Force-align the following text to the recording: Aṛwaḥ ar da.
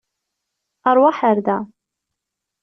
Aṛwaḥ 0.89 1.17
ar 1.29 1.37
da. 1.45 1.57